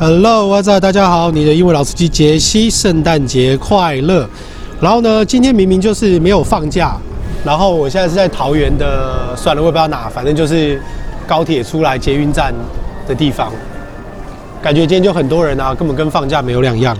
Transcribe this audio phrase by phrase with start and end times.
[0.00, 0.78] Hello，What's up？
[0.80, 4.24] 大家好，你的英文老司机杰西，圣诞节快乐！
[4.80, 6.96] 然后呢，今天明明就是没有放假，
[7.44, 10.80] 然后我现在是在桃园的，算了，我也不知道哪，反正就是
[11.26, 12.54] 高铁出来捷运站
[13.08, 13.52] 的地方，
[14.62, 16.96] 感觉今天就很多人啊，根本跟放假没有两样。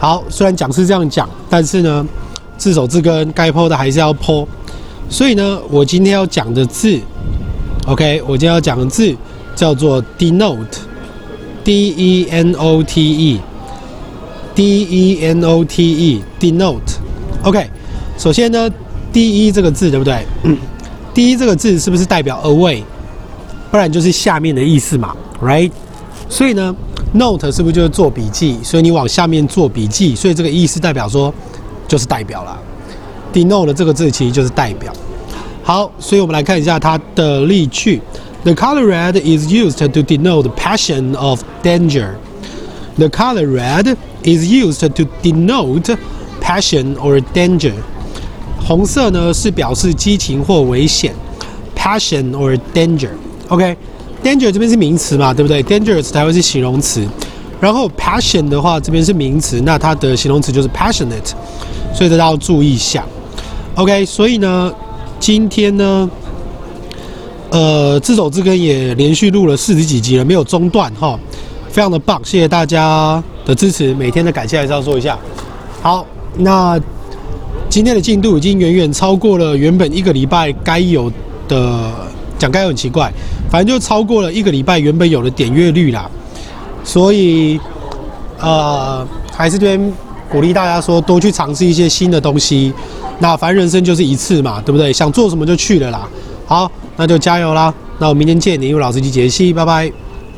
[0.00, 2.04] 好，虽然讲是这样讲，但是呢，
[2.58, 4.44] 字首字根该剖的还是要剖
[5.08, 6.98] 所以呢，我今天要讲的字
[7.86, 9.14] ，OK，我今天要讲的字
[9.54, 10.89] 叫做 denote。
[11.64, 17.68] D E N O T E，D E N O T E，denote，OK。
[18.18, 18.70] 首先呢
[19.12, 20.24] ，D E 这个字对不对
[21.14, 22.82] ？D E 这个字是不是代表 away？
[23.70, 25.70] 不然就是下面的意思嘛，right？
[26.28, 26.74] 所以呢
[27.12, 28.58] ，note 是不是就是做笔记？
[28.62, 31.32] 所以你往下面做笔记，所以这个意思代表说
[31.86, 32.58] 就是代表了。
[33.32, 34.92] denote 这个字其实就是代表。
[35.62, 38.00] 好，所以我们来看一下它的例句。
[38.43, 42.15] The color red is used to denote the passion of danger.
[42.95, 45.97] The color red is used to denote
[46.39, 47.73] passion or danger.
[48.63, 51.15] 红色呢是表示激情或危险，
[51.75, 53.09] passion or danger.
[53.47, 54.51] OK，danger、okay?
[54.51, 55.63] 这边是名词嘛，对不对？
[55.63, 57.03] dangerous 才会是形容词。
[57.59, 61.31] 然后 passion 的话，这边是名词，那它的形容词就是 passionate，
[61.95, 63.03] 所以大家要注意一下。
[63.73, 64.71] OK，所以呢，
[65.19, 66.07] 今天呢。
[67.50, 71.18] 呃，自首之根也连续录了四十几集了，没有中断哈，
[71.68, 75.18] 非常的棒，谢谢大家的支持，每天的感谢还是要说一下。
[75.82, 76.06] 好，
[76.36, 76.80] 那
[77.68, 81.10] 今天的进度已经远远超过了原本一个礼拜该有
[81.48, 81.90] 的，
[82.38, 83.12] 讲该有很奇怪，
[83.50, 86.08] 反正就超过了一个礼拜原本有的点阅率啦，
[86.84, 87.58] 所以
[88.38, 89.92] 呃，还是这边
[90.30, 92.72] 鼓励大家说多去尝试一些新的东西，
[93.18, 94.92] 那反正人生就是一次嘛，对不对？
[94.92, 96.08] 想做什么就去了啦。
[96.46, 96.70] 好。
[96.96, 97.72] 那就加油啦！
[97.98, 99.90] 那我明天见你，因为老司机解析，拜拜。